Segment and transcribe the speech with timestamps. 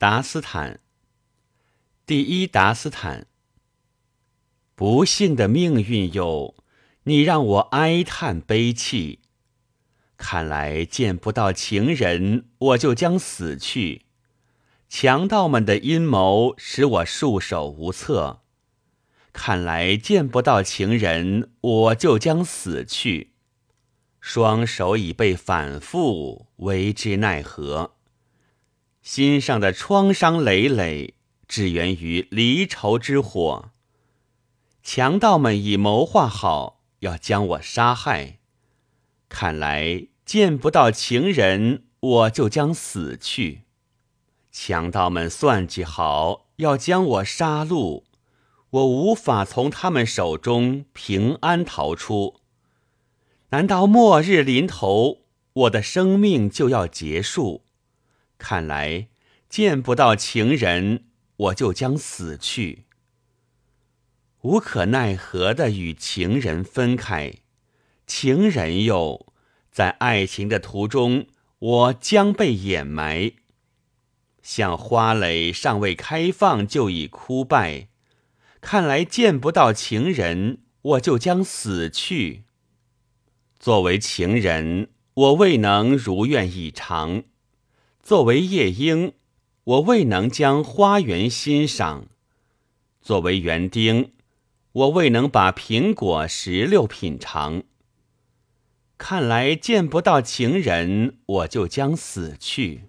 [0.00, 0.78] 达斯坦，
[2.06, 3.26] 第一达斯坦。
[4.76, 6.54] 不幸的命运哟，
[7.02, 9.18] 你让我哀叹悲泣。
[10.16, 14.02] 看来见不到情人，我就将死去。
[14.88, 18.42] 强盗们的阴谋使我束手无策。
[19.32, 23.32] 看来见不到情人，我就将死去。
[24.20, 27.97] 双手已被反复，为之奈何？
[29.08, 31.14] 心上的创伤累累，
[31.48, 33.70] 只源于离愁之火。
[34.82, 38.36] 强盗们已谋划好要将我杀害，
[39.30, 43.62] 看来见不到情人，我就将死去。
[44.52, 48.02] 强盗们算计好要将我杀戮，
[48.68, 52.40] 我无法从他们手中平安逃出。
[53.48, 55.20] 难道末日临头，
[55.54, 57.62] 我的生命就要结束？
[58.38, 59.08] 看来
[59.48, 61.04] 见不到情人，
[61.36, 62.84] 我就将死去。
[64.42, 67.34] 无可奈何的与情人分开，
[68.06, 69.32] 情人又
[69.70, 71.26] 在爱情的途中，
[71.58, 73.32] 我将被掩埋。
[74.40, 77.88] 像花蕾尚未开放就已枯败，
[78.60, 82.44] 看来见不到情人，我就将死去。
[83.58, 87.24] 作为情人，我未能如愿以偿。
[88.02, 89.12] 作为夜莺，
[89.64, 92.06] 我未能将花园欣赏；
[93.02, 94.12] 作为园丁，
[94.72, 97.62] 我未能把苹果、石榴品尝。
[98.96, 102.84] 看来见不到情人，我就将死去。